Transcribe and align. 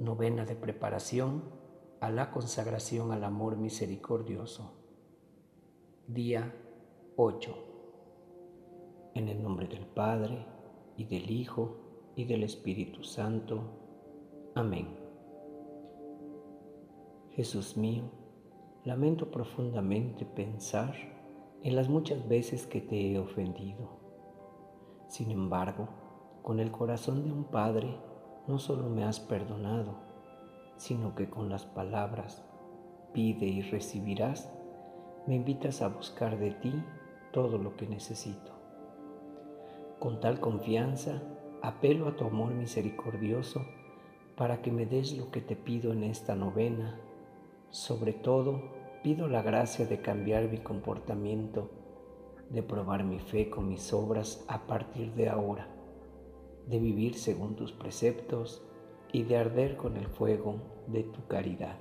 Novena 0.00 0.46
de 0.46 0.56
preparación 0.56 1.42
a 2.00 2.10
la 2.10 2.30
consagración 2.30 3.12
al 3.12 3.22
amor 3.22 3.58
misericordioso. 3.58 4.72
Día 6.06 6.54
8. 7.16 7.54
En 9.14 9.28
el 9.28 9.42
nombre 9.42 9.68
del 9.68 9.84
Padre, 9.84 10.46
y 10.96 11.04
del 11.04 11.30
Hijo, 11.30 12.12
y 12.16 12.24
del 12.24 12.44
Espíritu 12.44 13.04
Santo. 13.04 13.60
Amén. 14.54 14.88
Jesús 17.32 17.76
mío, 17.76 18.04
lamento 18.84 19.30
profundamente 19.30 20.24
pensar 20.24 20.94
en 21.62 21.76
las 21.76 21.90
muchas 21.90 22.26
veces 22.26 22.66
que 22.66 22.80
te 22.80 23.12
he 23.12 23.18
ofendido. 23.18 23.90
Sin 25.08 25.30
embargo, 25.30 25.90
con 26.40 26.58
el 26.58 26.70
corazón 26.70 27.22
de 27.22 27.32
un 27.32 27.44
Padre, 27.44 28.08
no 28.46 28.58
solo 28.58 28.88
me 28.88 29.04
has 29.04 29.20
perdonado, 29.20 29.94
sino 30.76 31.14
que 31.14 31.28
con 31.28 31.48
las 31.48 31.66
palabras, 31.66 32.44
pide 33.12 33.46
y 33.46 33.62
recibirás, 33.62 34.52
me 35.26 35.34
invitas 35.34 35.82
a 35.82 35.88
buscar 35.88 36.38
de 36.38 36.52
ti 36.52 36.72
todo 37.32 37.58
lo 37.58 37.76
que 37.76 37.86
necesito. 37.86 38.52
Con 39.98 40.20
tal 40.20 40.40
confianza, 40.40 41.22
apelo 41.62 42.08
a 42.08 42.16
tu 42.16 42.24
amor 42.24 42.52
misericordioso 42.52 43.64
para 44.36 44.62
que 44.62 44.72
me 44.72 44.86
des 44.86 45.16
lo 45.18 45.30
que 45.30 45.42
te 45.42 45.56
pido 45.56 45.92
en 45.92 46.04
esta 46.04 46.34
novena. 46.34 46.98
Sobre 47.68 48.14
todo, 48.14 48.62
pido 49.02 49.28
la 49.28 49.42
gracia 49.42 49.86
de 49.86 50.00
cambiar 50.00 50.48
mi 50.48 50.58
comportamiento, 50.58 51.70
de 52.48 52.62
probar 52.62 53.04
mi 53.04 53.18
fe 53.18 53.50
con 53.50 53.68
mis 53.68 53.92
obras 53.92 54.44
a 54.48 54.66
partir 54.66 55.12
de 55.12 55.28
ahora, 55.28 55.68
de 56.70 56.78
vivir 56.78 57.18
según 57.18 57.56
tus 57.56 57.72
preceptos 57.72 58.62
y 59.12 59.24
de 59.24 59.36
arder 59.36 59.76
con 59.76 59.96
el 59.96 60.06
fuego 60.06 60.54
de 60.86 61.02
tu 61.02 61.26
caridad. 61.26 61.76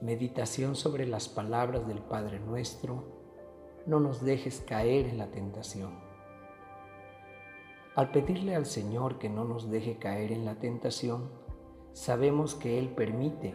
Meditación 0.00 0.76
sobre 0.76 1.06
las 1.06 1.28
palabras 1.28 1.86
del 1.86 1.98
Padre 1.98 2.38
nuestro. 2.38 3.04
No 3.86 3.98
nos 3.98 4.24
dejes 4.24 4.60
caer 4.60 5.06
en 5.06 5.18
la 5.18 5.30
tentación. 5.30 5.98
Al 7.96 8.12
pedirle 8.12 8.54
al 8.54 8.66
Señor 8.66 9.18
que 9.18 9.28
no 9.28 9.44
nos 9.44 9.68
deje 9.68 9.98
caer 9.98 10.30
en 10.30 10.44
la 10.44 10.54
tentación, 10.54 11.28
sabemos 11.92 12.54
que 12.54 12.78
Él 12.78 12.90
permite 12.90 13.54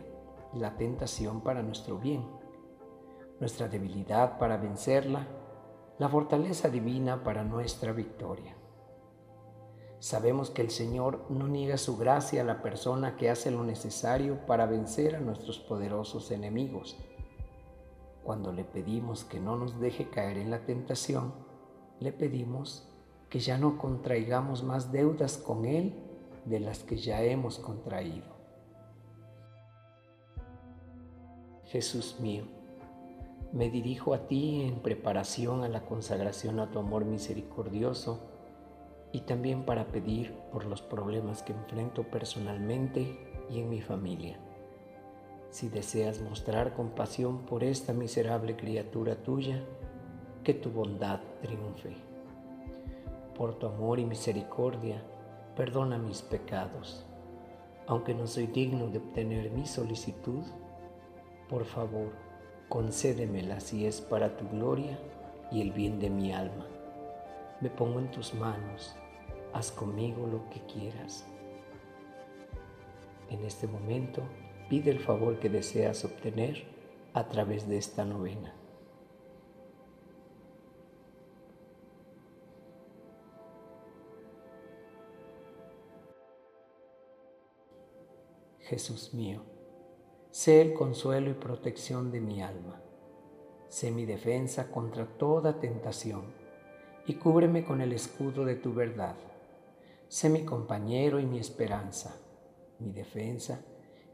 la 0.54 0.76
tentación 0.76 1.42
para 1.42 1.64
nuestro 1.64 1.98
bien, 1.98 2.26
nuestra 3.40 3.70
debilidad 3.70 4.38
para 4.38 4.58
vencerla, 4.58 5.26
la 5.98 6.10
fortaleza 6.10 6.70
divina 6.70 7.24
para 7.24 7.44
nuestra 7.44 7.94
victoria. 7.94 8.54
Sabemos 10.00 10.50
que 10.50 10.62
el 10.62 10.70
Señor 10.70 11.26
no 11.30 11.48
niega 11.48 11.78
su 11.78 11.98
gracia 11.98 12.42
a 12.42 12.46
la 12.46 12.62
persona 12.62 13.16
que 13.16 13.30
hace 13.30 13.50
lo 13.50 13.64
necesario 13.64 14.46
para 14.46 14.66
vencer 14.66 15.16
a 15.16 15.22
nuestros 15.22 15.58
poderosos 15.58 16.32
enemigos. 16.32 16.98
Cuando 18.24 18.52
le 18.52 18.66
pedimos 18.66 19.24
que 19.24 19.40
no 19.40 19.56
nos 19.56 19.80
deje 19.80 20.10
caer 20.10 20.38
en 20.38 20.52
la 20.52 20.66
tentación, 20.66 21.34
le 22.00 22.12
pedimos 22.12 22.88
que 23.30 23.40
ya 23.40 23.58
no 23.58 23.78
contraigamos 23.78 24.64
más 24.64 24.92
deudas 24.92 25.38
con 25.38 25.66
Él 25.66 25.94
de 26.44 26.60
las 26.60 26.80
que 26.84 26.98
ya 26.98 27.24
hemos 27.24 27.58
contraído. 27.58 28.36
Jesús 31.66 32.20
mío, 32.20 32.46
me 33.56 33.70
dirijo 33.70 34.14
a 34.14 34.28
ti 34.28 34.64
en 34.64 34.82
preparación 34.82 35.64
a 35.64 35.70
la 35.70 35.86
consagración 35.86 36.60
a 36.60 36.70
tu 36.70 36.78
amor 36.78 37.06
misericordioso 37.06 38.20
y 39.14 39.22
también 39.22 39.64
para 39.64 39.88
pedir 39.88 40.34
por 40.52 40.66
los 40.66 40.82
problemas 40.82 41.42
que 41.42 41.54
enfrento 41.54 42.04
personalmente 42.04 43.18
y 43.50 43.62
en 43.62 43.70
mi 43.70 43.80
familia. 43.80 44.38
Si 45.52 45.70
deseas 45.70 46.20
mostrar 46.20 46.74
compasión 46.74 47.46
por 47.46 47.64
esta 47.64 47.94
miserable 47.94 48.58
criatura 48.58 49.16
tuya, 49.24 49.64
que 50.44 50.54
tu 50.54 50.70
bondad 50.70 51.22
triunfe. 51.42 51.96
Por 53.38 53.56
tu 53.56 53.68
amor 53.68 54.00
y 54.00 54.06
misericordia, 54.06 55.02
perdona 55.56 55.98
mis 55.98 56.22
pecados. 56.22 57.06
Aunque 57.88 58.14
no 58.14 58.28
soy 58.28 58.48
digno 58.48 58.88
de 58.88 58.98
obtener 58.98 59.50
mi 59.52 59.66
solicitud, 59.66 60.44
por 61.48 61.64
favor, 61.64 62.25
concédemela 62.76 63.62
si 63.62 63.86
es 63.86 64.02
para 64.02 64.36
tu 64.36 64.50
gloria 64.50 65.00
y 65.50 65.62
el 65.62 65.72
bien 65.72 65.98
de 65.98 66.10
mi 66.10 66.34
alma. 66.34 66.68
Me 67.62 67.70
pongo 67.70 68.00
en 68.00 68.12
tus 68.12 68.34
manos 68.34 68.94
haz 69.54 69.72
conmigo 69.72 70.28
lo 70.28 70.50
que 70.50 70.60
quieras. 70.66 71.26
En 73.30 73.46
este 73.46 73.66
momento, 73.66 74.24
pide 74.70 74.92
el 74.92 75.00
favor 75.00 75.40
que 75.40 75.48
deseas 75.48 76.04
obtener 76.04 76.66
a 77.14 77.30
través 77.30 77.66
de 77.70 77.78
esta 77.78 78.04
novena. 78.04 78.54
Jesús 88.60 89.14
mío, 89.14 89.55
sé 90.36 90.62
el 90.62 90.74
consuelo 90.74 91.30
y 91.30 91.34
protección 91.34 92.12
de 92.12 92.20
mi 92.20 92.42
alma, 92.42 92.82
sé 93.70 93.90
mi 93.90 94.06
defensa 94.06 94.70
contra 94.70 95.06
toda 95.06 95.62
tentación 95.62 96.26
y 97.06 97.14
cúbreme 97.14 97.64
con 97.64 97.80
el 97.80 97.94
escudo 97.94 98.44
de 98.44 98.56
tu 98.56 98.74
verdad 98.74 99.16
Sé 100.10 100.30
mi 100.30 100.44
compañero 100.44 101.22
y 101.22 101.26
mi 101.26 101.40
esperanza, 101.40 102.18
mi 102.80 102.92
defensa 102.92 103.62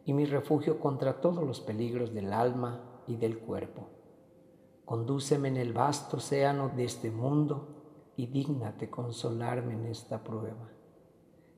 y 0.06 0.14
mi 0.14 0.26
refugio 0.26 0.80
contra 0.80 1.20
todos 1.22 1.44
los 1.44 1.60
peligros 1.60 2.14
del 2.14 2.34
alma 2.34 3.04
y 3.08 3.16
del 3.16 3.40
cuerpo. 3.40 3.90
Condúceme 4.86 5.48
en 5.48 5.58
el 5.58 5.74
vasto 5.74 6.18
océano 6.18 6.70
de 6.70 6.84
este 6.84 7.10
mundo 7.10 8.14
y 8.16 8.28
dígnate 8.28 8.92
consolarme 8.92 9.74
en 9.74 9.88
esta 9.88 10.24
prueba. 10.24 10.70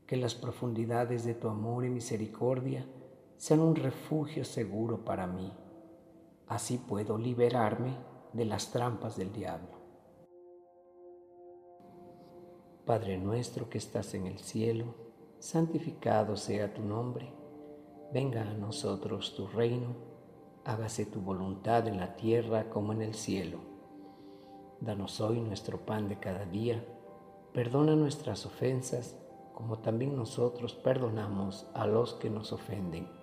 Que 0.08 0.16
las 0.16 0.36
profundidades 0.36 1.26
de 1.26 1.34
tu 1.34 1.50
amor 1.50 1.84
y 1.84 1.90
misericordia 1.90 2.88
sean 3.44 3.60
un 3.60 3.76
refugio 3.76 4.46
seguro 4.46 5.04
para 5.04 5.28
mí. 5.28 5.52
Así 6.48 6.78
puedo 6.78 7.18
liberarme 7.18 7.94
de 8.32 8.46
las 8.46 8.72
trampas 8.72 9.18
del 9.18 9.34
diablo. 9.34 9.82
Padre 12.86 13.18
nuestro 13.18 13.70
que 13.70 13.80
estás 13.80 14.14
en 14.14 14.28
el 14.28 14.40
cielo, 14.40 14.96
santificado 15.40 16.38
sea 16.38 16.74
tu 16.74 16.84
nombre, 16.84 17.34
venga 18.14 18.44
a 18.44 18.54
nosotros 18.54 19.36
tu 19.36 19.46
reino, 19.48 19.94
hágase 20.64 21.06
tu 21.06 21.20
voluntad 21.20 21.86
en 21.90 22.00
la 22.00 22.16
tierra 22.16 22.70
como 22.70 22.94
en 22.94 23.02
el 23.02 23.14
cielo. 23.14 23.58
Danos 24.80 25.20
hoy 25.20 25.42
nuestro 25.42 25.86
pan 25.86 26.08
de 26.08 26.18
cada 26.18 26.46
día, 26.46 26.82
perdona 27.52 27.98
nuestras 27.98 28.46
ofensas 28.46 29.18
como 29.54 29.80
también 29.80 30.16
nosotros 30.16 30.76
perdonamos 30.76 31.68
a 31.74 31.86
los 31.88 32.14
que 32.14 32.30
nos 32.30 32.54
ofenden. 32.54 33.23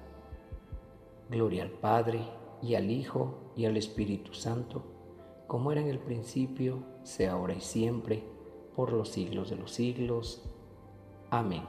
Gloria 1.31 1.63
al 1.63 1.71
Padre, 1.71 2.19
y 2.61 2.75
al 2.75 2.91
Hijo, 2.91 3.53
y 3.55 3.63
al 3.63 3.77
Espíritu 3.77 4.33
Santo, 4.33 4.83
como 5.47 5.71
era 5.71 5.79
en 5.79 5.87
el 5.87 5.97
principio, 5.97 6.83
sea 7.03 7.31
ahora 7.31 7.55
y 7.55 7.61
siempre, 7.61 8.23
por 8.75 8.91
los 8.91 9.09
siglos 9.09 9.49
de 9.49 9.55
los 9.55 9.71
siglos. 9.71 10.43
Amén. 11.29 11.63